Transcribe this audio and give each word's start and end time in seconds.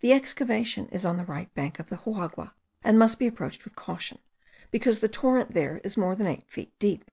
The 0.00 0.12
excavation 0.12 0.88
is 0.92 1.06
on 1.06 1.16
the 1.16 1.24
right 1.24 1.48
bank 1.54 1.78
of 1.78 1.88
the 1.88 1.96
river 1.96 2.10
Juagua, 2.20 2.52
and 2.82 2.98
must 2.98 3.18
be 3.18 3.26
approached 3.26 3.64
with 3.64 3.74
caution, 3.74 4.18
because 4.70 4.98
the 4.98 5.08
torrent 5.08 5.54
there 5.54 5.78
is 5.82 5.96
more 5.96 6.14
than 6.14 6.26
eight 6.26 6.50
feet 6.50 6.78
deep. 6.78 7.10